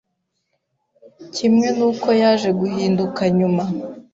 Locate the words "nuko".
1.77-2.07